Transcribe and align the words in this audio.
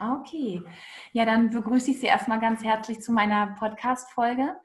Okay. 0.00 0.62
Ja, 1.12 1.26
dann 1.26 1.50
begrüße 1.50 1.90
ich 1.90 2.00
Sie 2.00 2.06
erstmal 2.06 2.40
ganz 2.40 2.64
herzlich 2.64 3.02
zu 3.02 3.12
meiner 3.12 3.54
Podcast-Folge. 3.58 4.56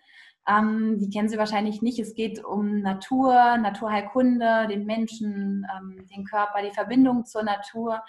Ähm, 0.47 0.97
die 0.97 1.09
kennen 1.09 1.27
Sie 1.27 1.37
wahrscheinlich 1.37 1.81
nicht. 1.81 1.99
Es 1.99 2.13
geht 2.13 2.43
um 2.45 2.79
Natur, 2.79 3.57
Naturheilkunde, 3.57 4.67
den 4.69 4.85
Menschen, 4.85 5.67
ähm, 5.75 6.07
den 6.07 6.23
Körper, 6.23 6.61
die 6.61 6.73
Verbindung 6.73 7.25
zur 7.25 7.43
Natur. 7.43 8.01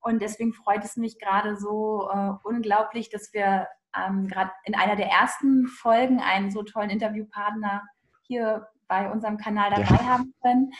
Und 0.00 0.22
deswegen 0.22 0.54
freut 0.54 0.82
es 0.82 0.96
mich 0.96 1.18
gerade 1.18 1.56
so 1.58 2.08
äh, 2.10 2.32
unglaublich, 2.42 3.10
dass 3.10 3.34
wir 3.34 3.68
ähm, 3.94 4.26
gerade 4.28 4.52
in 4.64 4.74
einer 4.74 4.96
der 4.96 5.10
ersten 5.10 5.66
Folgen 5.66 6.20
einen 6.20 6.50
so 6.50 6.62
tollen 6.62 6.88
Interviewpartner 6.88 7.82
hier 8.22 8.66
bei 8.92 9.10
unserem 9.10 9.38
Kanal 9.38 9.70
dabei 9.70 10.02
ja. 10.02 10.04
haben 10.04 10.34
können. 10.42 10.72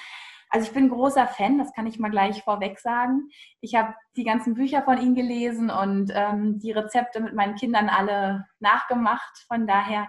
Also 0.51 0.67
ich 0.67 0.75
bin 0.75 0.91
großer 0.91 1.27
Fan, 1.27 1.57
das 1.57 1.73
kann 1.73 1.87
ich 1.87 1.99
mal 1.99 2.11
gleich 2.11 2.43
vorweg 2.43 2.79
sagen. 2.79 3.31
Ich 3.63 3.75
habe 3.75 3.95
die 4.17 4.25
ganzen 4.25 4.53
Bücher 4.53 4.83
von 4.83 4.99
ihm 4.99 5.15
gelesen 5.15 5.71
und 5.71 6.13
ähm, 6.15 6.59
die 6.59 6.73
Rezepte 6.73 7.21
mit 7.21 7.35
meinen 7.35 7.55
Kindern 7.55 7.89
alle 7.89 8.45
nachgemacht. 8.61 9.47
Von 9.49 9.67
daher 9.67 10.09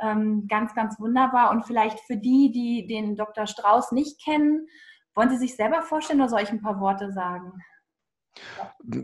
ähm, 0.00 0.46
ganz, 0.48 0.74
ganz 0.74 0.98
wunderbar. 0.98 1.50
Und 1.50 1.66
vielleicht 1.66 2.00
für 2.00 2.16
die, 2.16 2.50
die 2.50 2.86
den 2.86 3.14
Dr. 3.14 3.46
Strauß 3.46 3.92
nicht 3.92 4.24
kennen, 4.24 4.66
wollen 5.14 5.28
Sie 5.28 5.36
sich 5.36 5.54
selber 5.54 5.82
vorstellen 5.82 6.20
oder 6.20 6.30
soll 6.30 6.40
ich 6.40 6.50
ein 6.50 6.62
paar 6.62 6.80
Worte 6.80 7.12
sagen? 7.12 7.52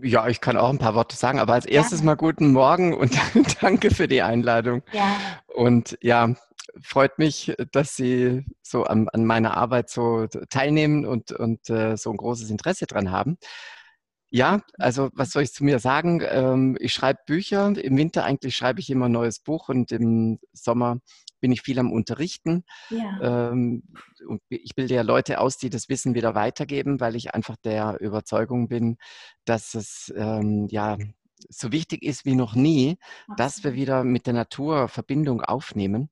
Ja, 0.02 0.28
ich 0.28 0.40
kann 0.40 0.56
auch 0.56 0.70
ein 0.70 0.78
paar 0.78 0.94
Worte 0.94 1.16
sagen, 1.16 1.40
aber 1.40 1.52
als 1.52 1.66
erstes 1.66 2.00
ja. 2.00 2.06
mal 2.06 2.16
guten 2.16 2.52
Morgen 2.52 2.94
und 2.94 3.18
danke 3.62 3.90
für 3.90 4.08
die 4.08 4.22
Einladung. 4.22 4.82
Ja. 4.92 5.14
Und 5.54 5.98
ja, 6.00 6.34
freut 6.82 7.18
mich, 7.18 7.54
dass 7.72 7.96
Sie 7.96 8.44
so 8.62 8.84
an, 8.84 9.08
an 9.10 9.24
meiner 9.24 9.56
Arbeit 9.56 9.90
so 9.90 10.26
teilnehmen 10.50 11.06
und, 11.06 11.32
und 11.32 11.68
äh, 11.70 11.96
so 11.96 12.10
ein 12.10 12.16
großes 12.16 12.50
Interesse 12.50 12.86
dran 12.86 13.10
haben. 13.10 13.38
Ja, 14.30 14.62
also 14.78 15.10
was 15.12 15.30
soll 15.30 15.44
ich 15.44 15.52
zu 15.52 15.62
mir 15.62 15.78
sagen? 15.78 16.20
Ähm, 16.28 16.76
ich 16.80 16.92
schreibe 16.92 17.20
Bücher. 17.24 17.72
Im 17.78 17.96
Winter 17.96 18.24
eigentlich 18.24 18.56
schreibe 18.56 18.80
ich 18.80 18.90
immer 18.90 19.06
ein 19.06 19.12
neues 19.12 19.38
Buch 19.38 19.68
und 19.68 19.92
im 19.92 20.40
Sommer 20.52 20.98
bin 21.40 21.52
ich 21.52 21.62
viel 21.62 21.78
am 21.78 21.92
Unterrichten. 21.92 22.64
Ja. 22.90 23.50
Ähm, 23.52 23.84
und 24.26 24.42
ich 24.48 24.74
bilde 24.74 24.94
ja 24.94 25.02
Leute 25.02 25.38
aus, 25.38 25.56
die 25.56 25.70
das 25.70 25.88
Wissen 25.88 26.14
wieder 26.14 26.34
weitergeben, 26.34 26.98
weil 26.98 27.14
ich 27.14 27.32
einfach 27.32 27.56
der 27.56 28.00
Überzeugung 28.00 28.66
bin, 28.66 28.96
dass 29.44 29.74
es 29.74 30.12
ähm, 30.16 30.66
ja 30.68 30.98
so 31.48 31.70
wichtig 31.70 32.02
ist 32.02 32.24
wie 32.24 32.34
noch 32.34 32.54
nie, 32.54 32.96
dass 33.36 33.62
wir 33.62 33.74
wieder 33.74 34.02
mit 34.02 34.26
der 34.26 34.34
Natur 34.34 34.88
Verbindung 34.88 35.42
aufnehmen 35.42 36.10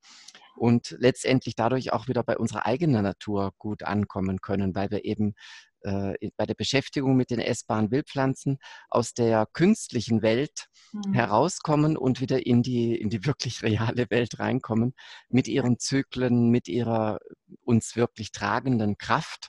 und 0.55 0.95
letztendlich 0.99 1.55
dadurch 1.57 1.93
auch 1.93 2.09
wieder 2.09 2.23
bei 2.23 2.37
unserer 2.37 2.67
eigenen 2.67 3.03
Natur 3.03 3.53
gut 3.59 3.83
ankommen 3.83 4.41
können, 4.41 4.75
weil 4.75 4.91
wir 4.91 5.05
eben 5.05 5.35
äh, 5.83 6.15
bei 6.37 6.47
der 6.47 6.55
Beschäftigung 6.55 7.17
mit 7.17 7.31
den 7.31 7.41
essbaren 7.41 7.91
Wildpflanzen 7.91 8.59
aus 8.89 9.15
der 9.15 9.47
künstlichen 9.53 10.23
Welt 10.23 10.67
mhm. 10.93 11.13
herauskommen 11.13 11.97
und 11.97 12.21
wieder 12.21 12.47
in 12.47 12.63
die, 12.63 12.95
in 12.95 13.11
die 13.11 13.27
wirklich 13.27 13.63
reale 13.63 14.07
Welt 14.11 14.39
reinkommen, 14.39 14.95
mit 15.29 15.49
ihren 15.49 15.79
Zyklen, 15.79 16.51
mit 16.51 16.69
ihrer 16.69 17.19
uns 17.65 17.97
wirklich 17.97 18.33
tragenden 18.33 18.97
Kraft 18.99 19.49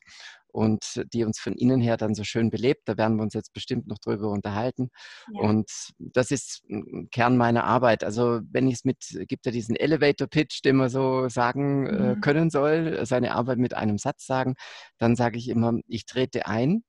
und 0.54 1.04
die 1.12 1.24
uns 1.24 1.40
von 1.40 1.54
innen 1.54 1.82
her 1.82 1.98
dann 1.98 2.14
so 2.14 2.24
schön 2.24 2.50
belebt. 2.52 2.84
Da 2.86 2.96
werden 2.96 3.18
wir 3.18 3.24
uns 3.24 3.34
jetzt 3.34 3.54
bestimmt 3.54 3.88
noch 3.88 3.98
drüber 3.98 4.30
unterhalten. 4.30 4.90
Ja. 5.34 5.42
Und 5.42 5.70
das 5.98 6.30
ist 6.32 6.64
Kern 7.12 7.38
meiner 7.38 7.64
Arbeit. 7.64 8.04
Also 8.04 8.42
wenn 8.52 8.68
ich 8.68 8.76
es 8.76 8.86
mit, 8.86 8.98
gibt 9.28 9.48
ja 9.48 9.52
diesen 9.52 9.76
Elevator 9.76 10.28
Pitch, 10.28 10.64
den 10.64 10.76
man 10.76 10.90
so 10.90 11.28
sagen 11.28 11.88
äh, 11.88 12.16
mhm. 12.16 12.22
können 12.22 12.50
soll, 12.52 13.06
seine 13.06 13.34
Arbeit 13.34 13.58
mit 13.58 13.74
einem 13.74 13.98
Satz 13.98 14.26
sagen, 14.28 14.54
dann 15.00 15.16
sage 15.16 15.40
ich 15.40 15.50
immer, 15.50 15.74
ich 15.88 16.06
trete 16.06 16.46
ein 16.46 16.84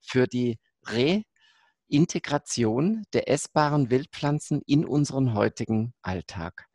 für 0.00 0.26
die 0.26 0.58
Reintegration 1.92 3.04
der 3.12 3.28
essbaren 3.28 3.90
Wildpflanzen 3.90 4.62
in 4.66 4.86
unseren 4.86 5.34
heutigen 5.34 5.92
Alltag. 6.02 6.69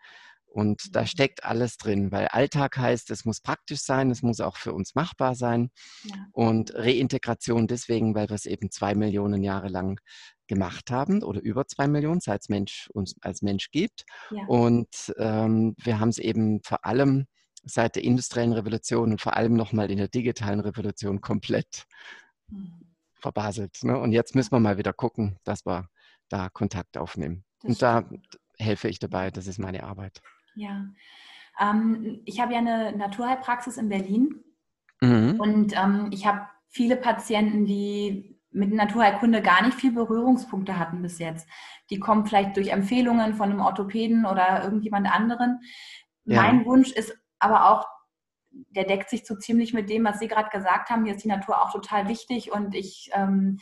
Und 0.55 0.95
da 0.95 1.01
mhm. 1.01 1.07
steckt 1.07 1.43
alles 1.43 1.75
drin, 1.75 2.13
weil 2.13 2.27
Alltag 2.27 2.77
heißt, 2.77 3.11
es 3.11 3.25
muss 3.25 3.41
praktisch 3.41 3.81
sein, 3.81 4.09
es 4.09 4.21
muss 4.21 4.39
auch 4.39 4.55
für 4.55 4.71
uns 4.71 4.95
machbar 4.95 5.35
sein. 5.35 5.69
Ja. 6.03 6.15
Und 6.31 6.73
Reintegration 6.73 7.67
deswegen, 7.67 8.15
weil 8.15 8.29
wir 8.29 8.35
es 8.35 8.45
eben 8.45 8.71
zwei 8.71 8.95
Millionen 8.95 9.43
Jahre 9.43 9.67
lang 9.67 9.99
gemacht 10.47 10.91
haben 10.91 11.23
oder 11.23 11.41
über 11.41 11.67
zwei 11.67 11.89
Millionen, 11.89 12.21
seit 12.21 12.43
es 12.43 12.47
Mensch 12.47 12.89
uns 12.93 13.15
als 13.19 13.41
Mensch 13.41 13.69
gibt. 13.71 14.05
Ja. 14.31 14.45
Und 14.45 15.13
ähm, 15.17 15.75
wir 15.77 15.99
haben 15.99 16.07
es 16.07 16.19
eben 16.19 16.61
vor 16.63 16.85
allem 16.85 17.25
seit 17.65 17.97
der 17.97 18.05
industriellen 18.05 18.53
Revolution 18.53 19.11
und 19.11 19.21
vor 19.21 19.35
allem 19.35 19.55
nochmal 19.57 19.91
in 19.91 19.97
der 19.97 20.07
digitalen 20.07 20.61
Revolution 20.61 21.19
komplett 21.19 21.83
mhm. 22.47 22.93
verbaselt. 23.15 23.79
Ne? 23.83 23.99
Und 23.99 24.13
jetzt 24.13 24.35
müssen 24.35 24.53
wir 24.53 24.61
mal 24.61 24.77
wieder 24.77 24.93
gucken, 24.93 25.37
dass 25.43 25.65
wir 25.65 25.89
da 26.29 26.47
Kontakt 26.47 26.95
aufnehmen. 26.95 27.43
Das 27.59 27.69
und 27.69 27.81
da 27.81 28.09
helfe 28.57 28.87
ich 28.87 28.99
dabei, 28.99 29.31
das 29.31 29.47
ist 29.47 29.59
meine 29.59 29.83
Arbeit. 29.83 30.21
Ja, 30.55 30.85
ähm, 31.59 32.21
ich 32.25 32.39
habe 32.39 32.53
ja 32.53 32.59
eine 32.59 32.95
Naturheilpraxis 32.95 33.77
in 33.77 33.89
Berlin 33.89 34.43
mhm. 35.01 35.39
und 35.39 35.73
ähm, 35.77 36.09
ich 36.11 36.25
habe 36.25 36.47
viele 36.69 36.97
Patienten, 36.97 37.65
die 37.65 38.35
mit 38.51 38.73
Naturheilkunde 38.73 39.41
gar 39.41 39.63
nicht 39.63 39.77
viel 39.77 39.91
Berührungspunkte 39.91 40.79
hatten 40.79 41.01
bis 41.01 41.19
jetzt. 41.19 41.47
Die 41.89 41.99
kommen 41.99 42.25
vielleicht 42.25 42.55
durch 42.55 42.69
Empfehlungen 42.69 43.33
von 43.33 43.51
einem 43.51 43.59
Orthopäden 43.59 44.25
oder 44.25 44.63
irgendjemand 44.63 45.13
anderen. 45.13 45.59
Ja. 46.23 46.41
Mein 46.41 46.65
Wunsch 46.65 46.91
ist 46.91 47.17
aber 47.39 47.69
auch, 47.69 47.85
der 48.51 48.85
deckt 48.85 49.09
sich 49.09 49.25
so 49.25 49.35
ziemlich 49.35 49.73
mit 49.73 49.89
dem, 49.89 50.05
was 50.05 50.19
Sie 50.19 50.29
gerade 50.29 50.49
gesagt 50.49 50.89
haben. 50.89 51.03
Mir 51.03 51.15
ist 51.15 51.23
die 51.23 51.29
Natur 51.29 51.61
auch 51.61 51.71
total 51.71 52.07
wichtig 52.07 52.53
und 52.53 52.73
ich 52.73 53.09
ähm, 53.13 53.59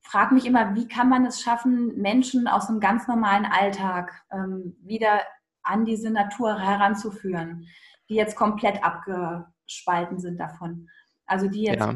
frage 0.00 0.34
mich 0.34 0.46
immer, 0.46 0.74
wie 0.74 0.88
kann 0.88 1.10
man 1.10 1.26
es 1.26 1.42
schaffen, 1.42 1.98
Menschen 1.98 2.48
aus 2.48 2.70
einem 2.70 2.80
ganz 2.80 3.06
normalen 3.08 3.44
Alltag 3.44 4.24
ähm, 4.32 4.74
wieder 4.80 5.20
an 5.62 5.84
diese 5.84 6.10
Natur 6.10 6.58
heranzuführen, 6.58 7.66
die 8.08 8.14
jetzt 8.14 8.36
komplett 8.36 8.82
abgespalten 8.82 10.18
sind 10.18 10.38
davon. 10.38 10.88
Also 11.26 11.48
die 11.48 11.62
jetzt, 11.64 11.80
ja, 11.80 11.94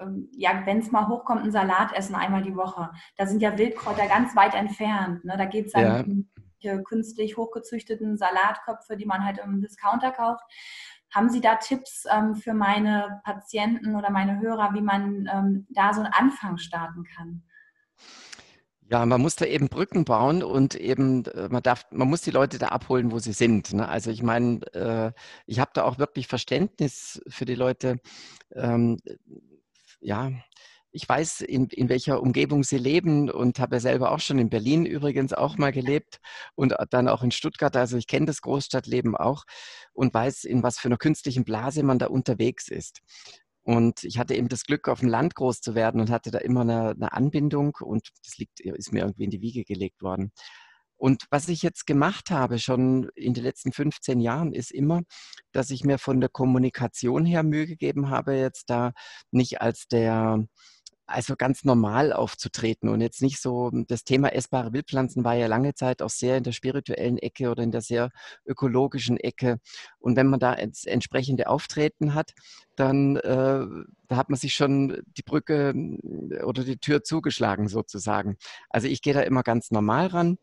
ähm, 0.00 0.28
ja 0.32 0.62
wenn 0.64 0.78
es 0.78 0.90
mal 0.90 1.08
hochkommt, 1.08 1.42
einen 1.42 1.52
Salat 1.52 1.92
essen 1.92 2.14
einmal 2.14 2.42
die 2.42 2.56
Woche. 2.56 2.90
Da 3.16 3.26
sind 3.26 3.42
ja 3.42 3.56
Wildkräuter 3.56 4.06
ganz 4.08 4.34
weit 4.36 4.54
entfernt. 4.54 5.24
Ne? 5.24 5.36
Da 5.36 5.44
geht 5.44 5.66
es 5.66 5.72
dann 5.72 5.84
ja. 5.84 6.00
um 6.74 6.84
künstlich 6.84 7.36
hochgezüchteten 7.36 8.16
Salatköpfe, 8.16 8.96
die 8.96 9.06
man 9.06 9.24
halt 9.24 9.38
im 9.38 9.60
Discounter 9.60 10.10
kauft. 10.10 10.44
Haben 11.12 11.28
Sie 11.28 11.40
da 11.40 11.56
Tipps 11.56 12.04
ähm, 12.10 12.36
für 12.36 12.54
meine 12.54 13.20
Patienten 13.24 13.96
oder 13.96 14.10
meine 14.10 14.40
Hörer, 14.40 14.74
wie 14.74 14.80
man 14.80 15.28
ähm, 15.32 15.66
da 15.70 15.92
so 15.92 16.02
einen 16.02 16.12
Anfang 16.12 16.58
starten 16.58 17.04
kann? 17.04 17.42
Ja, 18.90 19.06
man 19.06 19.20
muss 19.20 19.36
da 19.36 19.44
eben 19.46 19.68
Brücken 19.68 20.04
bauen 20.04 20.42
und 20.42 20.74
eben, 20.74 21.24
äh, 21.26 21.48
man 21.48 21.62
darf, 21.62 21.84
man 21.92 22.08
muss 22.08 22.22
die 22.22 22.32
Leute 22.32 22.58
da 22.58 22.68
abholen, 22.68 23.12
wo 23.12 23.20
sie 23.20 23.32
sind. 23.32 23.72
Ne? 23.72 23.88
Also 23.88 24.10
ich 24.10 24.20
meine, 24.24 24.60
äh, 24.74 25.12
ich 25.46 25.60
habe 25.60 25.70
da 25.74 25.84
auch 25.84 25.98
wirklich 25.98 26.26
Verständnis 26.26 27.22
für 27.28 27.44
die 27.44 27.54
Leute. 27.54 27.98
Ähm, 28.52 28.98
ja, 30.00 30.32
ich 30.90 31.08
weiß, 31.08 31.42
in, 31.42 31.66
in 31.68 31.88
welcher 31.88 32.20
Umgebung 32.20 32.64
sie 32.64 32.78
leben 32.78 33.30
und 33.30 33.60
habe 33.60 33.76
ja 33.76 33.80
selber 33.80 34.10
auch 34.10 34.18
schon 34.20 34.40
in 34.40 34.50
Berlin 34.50 34.86
übrigens 34.86 35.32
auch 35.34 35.56
mal 35.56 35.70
gelebt 35.70 36.18
und 36.56 36.74
dann 36.90 37.08
auch 37.08 37.22
in 37.22 37.30
Stuttgart. 37.30 37.76
Also 37.76 37.96
ich 37.96 38.08
kenne 38.08 38.26
das 38.26 38.40
Großstadtleben 38.42 39.16
auch 39.16 39.44
und 39.92 40.12
weiß, 40.12 40.42
in 40.44 40.64
was 40.64 40.80
für 40.80 40.88
einer 40.88 40.98
künstlichen 40.98 41.44
Blase 41.44 41.84
man 41.84 42.00
da 42.00 42.06
unterwegs 42.08 42.68
ist. 42.68 43.02
Und 43.62 44.04
ich 44.04 44.18
hatte 44.18 44.34
eben 44.34 44.48
das 44.48 44.64
Glück, 44.64 44.88
auf 44.88 45.00
dem 45.00 45.08
Land 45.08 45.34
groß 45.34 45.60
zu 45.60 45.74
werden 45.74 46.00
und 46.00 46.10
hatte 46.10 46.30
da 46.30 46.38
immer 46.38 46.62
eine, 46.62 46.90
eine 46.90 47.12
Anbindung 47.12 47.76
und 47.80 48.08
das 48.24 48.38
liegt, 48.38 48.60
ist 48.60 48.92
mir 48.92 49.00
irgendwie 49.00 49.24
in 49.24 49.30
die 49.30 49.42
Wiege 49.42 49.64
gelegt 49.64 50.02
worden. 50.02 50.32
Und 50.96 51.24
was 51.30 51.48
ich 51.48 51.62
jetzt 51.62 51.86
gemacht 51.86 52.30
habe, 52.30 52.58
schon 52.58 53.08
in 53.14 53.32
den 53.32 53.42
letzten 53.42 53.72
15 53.72 54.20
Jahren, 54.20 54.52
ist 54.52 54.70
immer, 54.70 55.00
dass 55.52 55.70
ich 55.70 55.82
mir 55.82 55.98
von 55.98 56.20
der 56.20 56.28
Kommunikation 56.28 57.24
her 57.24 57.42
Mühe 57.42 57.66
gegeben 57.66 58.10
habe, 58.10 58.34
jetzt 58.34 58.68
da 58.68 58.92
nicht 59.30 59.62
als 59.62 59.88
der 59.88 60.44
also 61.10 61.36
ganz 61.36 61.64
normal 61.64 62.12
aufzutreten 62.12 62.88
und 62.88 63.00
jetzt 63.00 63.22
nicht 63.22 63.40
so, 63.40 63.70
das 63.88 64.04
Thema 64.04 64.32
essbare 64.32 64.72
Wildpflanzen 64.72 65.24
war 65.24 65.34
ja 65.34 65.46
lange 65.46 65.74
Zeit 65.74 66.02
auch 66.02 66.10
sehr 66.10 66.36
in 66.36 66.44
der 66.44 66.52
spirituellen 66.52 67.18
Ecke 67.18 67.50
oder 67.50 67.62
in 67.62 67.70
der 67.72 67.82
sehr 67.82 68.10
ökologischen 68.46 69.16
Ecke. 69.16 69.58
Und 69.98 70.16
wenn 70.16 70.28
man 70.28 70.40
da 70.40 70.54
entsprechende 70.54 71.48
Auftreten 71.48 72.14
hat, 72.14 72.32
dann 72.76 73.16
äh, 73.16 73.66
da 74.08 74.16
hat 74.16 74.28
man 74.28 74.38
sich 74.38 74.54
schon 74.54 75.02
die 75.16 75.22
Brücke 75.22 75.72
oder 76.44 76.64
die 76.64 76.78
Tür 76.78 77.04
zugeschlagen 77.04 77.68
sozusagen. 77.68 78.36
Also 78.68 78.88
ich 78.88 79.02
gehe 79.02 79.14
da 79.14 79.20
immer 79.20 79.42
ganz 79.42 79.70
normal 79.70 80.08
ran 80.08 80.38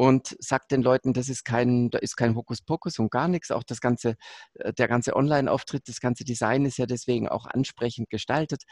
und 0.00 0.34
sagt 0.40 0.70
den 0.70 0.80
Leuten, 0.80 1.12
das 1.12 1.28
ist 1.28 1.44
kein, 1.44 1.90
da 1.90 1.98
ist 1.98 2.16
kein 2.16 2.34
Hokuspokus 2.34 2.98
und 2.98 3.10
gar 3.10 3.28
nichts. 3.28 3.50
Auch 3.50 3.62
das 3.62 3.82
ganze, 3.82 4.14
äh, 4.54 4.72
der 4.72 4.88
ganze 4.88 5.14
Online-Auftritt, 5.14 5.88
das 5.88 6.00
ganze 6.00 6.24
Design 6.24 6.64
ist 6.64 6.78
ja 6.78 6.86
deswegen 6.86 7.28
auch 7.28 7.44
ansprechend 7.44 8.08
gestaltet. 8.08 8.62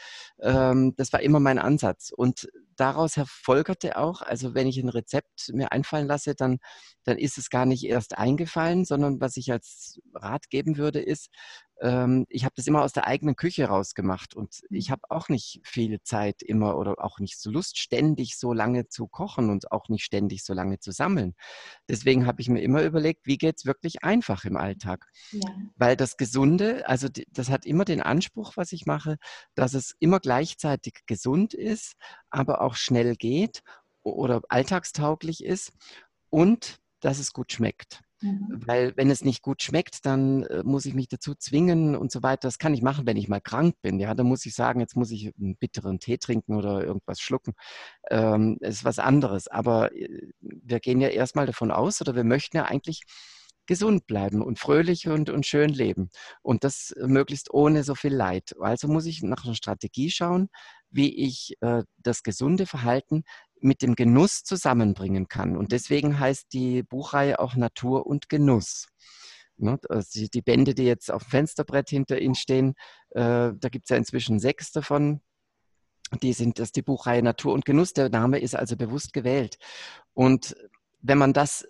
Ähm, 0.41 0.95
das 0.97 1.13
war 1.13 1.19
immer 1.19 1.39
mein 1.39 1.59
Ansatz. 1.59 2.11
Und 2.17 2.49
daraus 2.77 3.15
herfolgerte 3.15 3.99
auch, 3.99 4.23
also 4.23 4.55
wenn 4.55 4.65
ich 4.65 4.79
ein 4.79 4.89
Rezept 4.89 5.51
mir 5.53 5.71
einfallen 5.71 6.07
lasse, 6.07 6.33
dann, 6.33 6.57
dann 7.03 7.19
ist 7.19 7.37
es 7.37 7.51
gar 7.51 7.67
nicht 7.67 7.83
erst 7.83 8.17
eingefallen, 8.17 8.83
sondern 8.83 9.21
was 9.21 9.37
ich 9.37 9.51
als 9.51 9.99
Rat 10.15 10.49
geben 10.49 10.77
würde, 10.77 10.99
ist, 10.99 11.29
ähm, 11.81 12.25
ich 12.29 12.43
habe 12.43 12.53
das 12.55 12.67
immer 12.67 12.83
aus 12.83 12.93
der 12.93 13.07
eigenen 13.07 13.35
Küche 13.35 13.65
rausgemacht 13.65 14.35
und 14.35 14.61
ich 14.69 14.89
mhm. 14.89 14.91
habe 14.93 15.01
auch 15.09 15.29
nicht 15.29 15.61
viel 15.63 16.01
Zeit 16.01 16.41
immer 16.41 16.77
oder 16.77 16.95
auch 17.03 17.19
nicht 17.19 17.39
so 17.39 17.49
Lust, 17.49 17.77
ständig 17.77 18.37
so 18.37 18.53
lange 18.53 18.87
zu 18.87 19.07
kochen 19.07 19.49
und 19.49 19.71
auch 19.71 19.89
nicht 19.89 20.03
ständig 20.03 20.43
so 20.43 20.53
lange 20.53 20.79
zu 20.79 20.91
sammeln. 20.91 21.35
Deswegen 21.87 22.25
habe 22.25 22.41
ich 22.41 22.49
mir 22.49 22.61
immer 22.61 22.83
überlegt, 22.83 23.25
wie 23.25 23.37
geht 23.37 23.55
es 23.57 23.65
wirklich 23.65 24.03
einfach 24.03 24.45
im 24.45 24.57
Alltag? 24.57 25.05
Ja. 25.31 25.49
Weil 25.75 25.95
das 25.95 26.17
Gesunde, 26.17 26.87
also 26.87 27.07
das 27.31 27.49
hat 27.49 27.65
immer 27.65 27.85
den 27.85 28.01
Anspruch, 28.01 28.53
was 28.55 28.71
ich 28.71 28.85
mache, 28.85 29.17
dass 29.55 29.73
es 29.73 29.95
immer 29.99 30.19
gleichzeitig 30.19 30.93
gesund 31.05 31.53
ist, 31.53 31.93
aber 32.29 32.61
auch 32.61 32.75
schnell 32.75 33.15
geht 33.15 33.61
oder 34.03 34.41
alltagstauglich 34.49 35.43
ist 35.43 35.71
und 36.29 36.79
dass 36.99 37.19
es 37.19 37.33
gut 37.33 37.53
schmeckt. 37.53 38.01
Mhm. 38.21 38.61
Weil 38.65 38.93
wenn 38.97 39.09
es 39.09 39.23
nicht 39.23 39.41
gut 39.41 39.61
schmeckt, 39.61 40.05
dann 40.05 40.43
äh, 40.43 40.63
muss 40.63 40.85
ich 40.85 40.93
mich 40.93 41.07
dazu 41.07 41.35
zwingen 41.35 41.95
und 41.95 42.11
so 42.11 42.23
weiter. 42.23 42.47
Das 42.47 42.57
kann 42.57 42.73
ich 42.73 42.81
machen, 42.81 43.05
wenn 43.05 43.17
ich 43.17 43.27
mal 43.27 43.41
krank 43.41 43.75
bin. 43.81 43.99
Ja, 43.99 44.13
dann 44.13 44.27
muss 44.27 44.45
ich 44.45 44.55
sagen, 44.55 44.79
jetzt 44.79 44.95
muss 44.95 45.11
ich 45.11 45.33
einen 45.39 45.55
bitteren 45.57 45.99
Tee 45.99 46.17
trinken 46.17 46.55
oder 46.55 46.83
irgendwas 46.83 47.19
schlucken. 47.19 47.53
Ähm, 48.09 48.57
ist 48.61 48.83
was 48.83 48.99
anderes. 48.99 49.47
Aber 49.47 49.95
äh, 49.95 50.31
wir 50.41 50.79
gehen 50.79 51.01
ja 51.01 51.09
erstmal 51.09 51.45
davon 51.45 51.71
aus 51.71 52.01
oder 52.01 52.15
wir 52.15 52.23
möchten 52.23 52.57
ja 52.57 52.65
eigentlich 52.65 53.03
gesund 53.69 54.07
bleiben 54.07 54.41
und 54.41 54.57
fröhlich 54.57 55.07
und, 55.07 55.29
und 55.29 55.45
schön 55.45 55.69
leben. 55.69 56.09
Und 56.41 56.63
das 56.63 56.91
möglichst 56.97 57.53
ohne 57.53 57.83
so 57.83 57.93
viel 57.93 58.13
Leid. 58.13 58.55
Also 58.59 58.87
muss 58.87 59.05
ich 59.05 59.21
nach 59.21 59.45
einer 59.45 59.53
Strategie 59.53 60.09
schauen, 60.09 60.49
wie 60.89 61.15
ich 61.15 61.55
äh, 61.61 61.83
das 61.97 62.23
gesunde 62.23 62.65
Verhalten 62.65 63.23
mit 63.61 63.81
dem 63.81 63.95
Genuss 63.95 64.43
zusammenbringen 64.43 65.27
kann. 65.27 65.57
Und 65.57 65.71
deswegen 65.71 66.19
heißt 66.19 66.53
die 66.53 66.83
Buchreihe 66.83 67.39
auch 67.39 67.55
Natur 67.55 68.05
und 68.05 68.29
Genuss. 68.29 68.87
Ne, 69.57 69.77
die 70.15 70.41
Bände, 70.41 70.73
die 70.73 70.85
jetzt 70.85 71.11
auf 71.11 71.23
dem 71.23 71.31
Fensterbrett 71.31 71.89
hinter 71.89 72.19
Ihnen 72.19 72.35
stehen, 72.35 72.75
äh, 73.09 73.51
da 73.53 73.69
gibt 73.69 73.85
es 73.85 73.89
ja 73.89 73.97
inzwischen 73.97 74.39
sechs 74.39 74.71
davon. 74.71 75.21
Die 76.21 76.31
sind, 76.31 76.59
das 76.59 76.71
die 76.71 76.81
Buchreihe 76.81 77.21
Natur 77.21 77.53
und 77.53 77.65
Genuss. 77.65 77.93
Der 77.93 78.09
Name 78.09 78.39
ist 78.39 78.55
also 78.55 78.77
bewusst 78.77 79.11
gewählt. 79.11 79.57
Und 80.13 80.55
wenn 81.01 81.17
man 81.17 81.33
das 81.33 81.67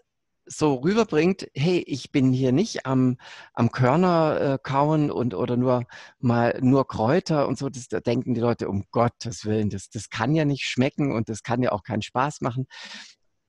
so 0.52 0.76
rüberbringt, 0.76 1.48
hey, 1.54 1.84
ich 1.86 2.12
bin 2.12 2.34
hier 2.34 2.52
nicht 2.52 2.86
am, 2.86 3.18
am 3.54 3.72
Körner 3.72 4.42
äh, 4.42 4.58
kauen 4.62 5.12
und 5.12 5.36
oder 5.36 5.58
nur 5.58 5.84
mal 6.20 6.58
nur 6.62 6.88
Kräuter 6.88 7.48
und 7.48 7.58
so, 7.58 7.70
das, 7.70 7.88
da 7.88 8.00
denken 8.00 8.34
die 8.34 8.42
Leute, 8.42 8.68
um 8.68 8.86
Gottes 8.92 9.46
Willen, 9.46 9.70
das, 9.70 9.90
das 9.90 10.10
kann 10.10 10.34
ja 10.34 10.46
nicht 10.46 10.64
schmecken 10.66 11.12
und 11.14 11.30
das 11.30 11.44
kann 11.44 11.62
ja 11.62 11.72
auch 11.72 11.84
keinen 11.84 12.02
Spaß 12.02 12.42
machen. 12.42 12.68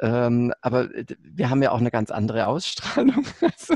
Ähm, 0.02 0.52
aber 0.62 0.88
wir 1.20 1.50
haben 1.50 1.62
ja 1.62 1.73
auch 1.73 1.81
eine 1.81 1.91
ganz 1.91 2.11
andere 2.11 2.47
Ausstrahlung. 2.47 3.25
Also, 3.43 3.75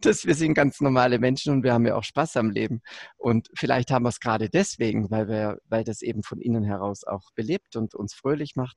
dass 0.00 0.24
wir 0.26 0.34
sind 0.34 0.54
ganz 0.54 0.80
normale 0.80 1.18
Menschen 1.18 1.52
und 1.52 1.62
wir 1.64 1.72
haben 1.72 1.86
ja 1.86 1.96
auch 1.96 2.04
Spaß 2.04 2.36
am 2.36 2.50
Leben. 2.50 2.82
Und 3.16 3.48
vielleicht 3.54 3.90
haben 3.90 4.04
wir 4.04 4.10
es 4.10 4.20
gerade 4.20 4.48
deswegen, 4.48 5.10
weil 5.10 5.28
wir, 5.28 5.58
weil 5.64 5.82
das 5.84 6.02
eben 6.02 6.22
von 6.22 6.40
innen 6.40 6.64
heraus 6.64 7.04
auch 7.04 7.30
belebt 7.34 7.76
und 7.76 7.94
uns 7.94 8.14
fröhlich 8.14 8.54
macht, 8.56 8.76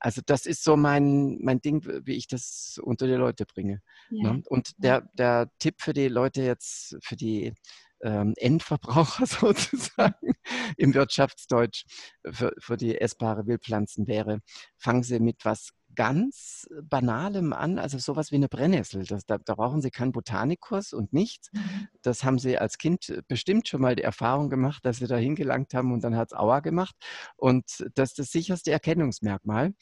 also 0.00 0.20
das 0.24 0.46
ist 0.46 0.64
so 0.64 0.76
mein, 0.76 1.38
mein 1.40 1.60
Ding, 1.60 1.84
wie 2.04 2.14
ich 2.14 2.26
das 2.26 2.78
unter 2.82 3.06
die 3.06 3.14
Leute 3.14 3.46
bringe. 3.46 3.80
Ja. 4.10 4.34
Ne? 4.34 4.42
Und 4.48 4.72
der, 4.78 5.08
der 5.14 5.50
Tipp 5.58 5.76
für 5.78 5.92
die 5.92 6.08
Leute 6.08 6.42
jetzt, 6.42 6.96
für 7.02 7.16
die 7.16 7.54
ähm, 8.02 8.34
Endverbraucher 8.36 9.26
sozusagen 9.26 10.34
im 10.76 10.94
Wirtschaftsdeutsch, 10.94 11.84
für, 12.30 12.52
für 12.58 12.76
die 12.76 13.00
essbare 13.00 13.46
Wildpflanzen 13.46 14.06
wäre, 14.06 14.40
fangen 14.76 15.02
Sie 15.02 15.20
mit 15.20 15.44
was 15.44 15.70
ganz 15.94 16.68
Banalem 16.82 17.52
an, 17.52 17.78
also 17.78 17.98
sowas 17.98 18.30
wie 18.30 18.36
eine 18.36 18.48
Brennnessel. 18.48 19.04
Das, 19.04 19.24
da, 19.24 19.38
da, 19.38 19.54
brauchen 19.54 19.80
Sie 19.80 19.90
keinen 19.90 20.12
Botanikkurs 20.12 20.92
und 20.92 21.12
nichts. 21.12 21.50
Mhm. 21.52 21.88
Das 22.06 22.22
haben 22.22 22.38
Sie 22.38 22.56
als 22.56 22.78
Kind 22.78 23.22
bestimmt 23.28 23.68
schon 23.68 23.80
mal 23.80 23.96
die 23.96 24.02
Erfahrung 24.02 24.48
gemacht, 24.48 24.84
dass 24.84 24.98
Sie 24.98 25.06
da 25.08 25.16
hingelangt 25.16 25.74
haben 25.74 25.92
und 25.92 26.04
dann 26.04 26.16
hat 26.16 26.28
es 26.32 26.38
Aua 26.38 26.60
gemacht. 26.60 26.94
Und 27.36 27.64
das 27.94 28.10
ist 28.10 28.18
das 28.18 28.30
sicherste 28.30 28.70
Erkennungsmerkmal. 28.70 29.74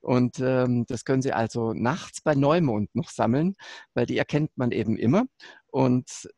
Und 0.00 0.38
ähm, 0.40 0.84
das 0.86 1.04
können 1.04 1.22
Sie 1.22 1.32
also 1.32 1.72
nachts 1.72 2.20
bei 2.20 2.34
Neumond 2.34 2.94
noch 2.94 3.08
sammeln, 3.08 3.56
weil 3.94 4.06
die 4.06 4.18
erkennt 4.18 4.50
man 4.56 4.72
eben 4.72 4.96
immer. 4.96 5.24
Und 5.68 6.28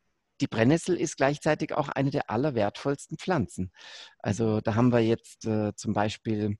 die 0.41 0.47
Brennnessel 0.47 0.95
ist 0.95 1.17
gleichzeitig 1.17 1.73
auch 1.73 1.89
eine 1.89 2.09
der 2.09 2.29
allerwertvollsten 2.29 3.17
Pflanzen. 3.17 3.71
Also 4.19 4.61
da 4.61 4.75
haben 4.75 4.91
wir 4.91 4.99
jetzt 4.99 5.45
äh, 5.45 5.75
zum 5.75 5.93
Beispiel 5.93 6.57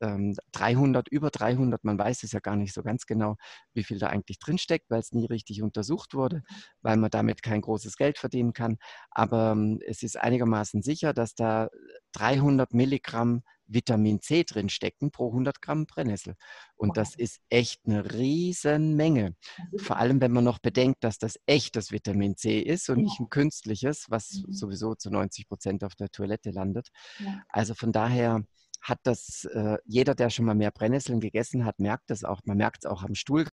300, 0.00 1.06
ähm, 1.10 1.16
über 1.16 1.30
300, 1.30 1.84
man 1.84 1.98
weiß 1.98 2.22
es 2.22 2.32
ja 2.32 2.40
gar 2.40 2.56
nicht 2.56 2.72
so 2.72 2.82
ganz 2.82 3.06
genau, 3.06 3.36
wie 3.72 3.84
viel 3.84 3.98
da 3.98 4.08
eigentlich 4.08 4.38
drinsteckt, 4.38 4.90
weil 4.90 5.00
es 5.00 5.12
nie 5.12 5.26
richtig 5.26 5.62
untersucht 5.62 6.14
wurde, 6.14 6.42
weil 6.82 6.96
man 6.96 7.10
damit 7.10 7.42
kein 7.42 7.60
großes 7.60 7.96
Geld 7.96 8.18
verdienen 8.18 8.52
kann. 8.52 8.78
Aber 9.10 9.52
ähm, 9.52 9.80
es 9.86 10.02
ist 10.02 10.16
einigermaßen 10.16 10.82
sicher, 10.82 11.12
dass 11.12 11.34
da 11.34 11.68
300 12.12 12.74
Milligramm 12.74 13.42
Vitamin 13.66 14.20
C 14.20 14.44
drinstecken 14.44 15.10
pro 15.10 15.28
100 15.28 15.60
Gramm 15.62 15.86
Brennnessel. 15.86 16.34
Und 16.76 16.96
das 16.96 17.14
ist 17.14 17.40
echt 17.48 17.86
eine 17.86 18.12
Riesenmenge. 18.12 19.34
Vor 19.78 19.96
allem, 19.96 20.20
wenn 20.20 20.32
man 20.32 20.44
noch 20.44 20.58
bedenkt, 20.58 21.02
dass 21.04 21.18
das 21.18 21.38
echtes 21.46 21.90
Vitamin 21.90 22.36
C 22.36 22.60
ist 22.60 22.88
und 22.90 23.02
nicht 23.02 23.18
ein 23.20 23.30
künstliches, 23.30 24.06
was 24.08 24.42
mhm. 24.46 24.52
sowieso 24.52 24.94
zu 24.94 25.10
90 25.10 25.48
Prozent 25.48 25.84
auf 25.84 25.94
der 25.94 26.10
Toilette 26.10 26.50
landet. 26.50 26.88
Also 27.48 27.74
von 27.74 27.92
daher 27.92 28.44
hat 28.84 29.00
das, 29.02 29.46
äh, 29.46 29.78
jeder, 29.86 30.14
der 30.14 30.30
schon 30.30 30.44
mal 30.44 30.54
mehr 30.54 30.70
Brennnesseln 30.70 31.18
gegessen 31.18 31.64
hat, 31.64 31.80
merkt 31.80 32.10
das 32.10 32.22
auch. 32.22 32.40
Man 32.44 32.58
merkt 32.58 32.84
es 32.84 32.90
auch 32.90 33.02
am 33.02 33.14
Stuhl. 33.14 33.46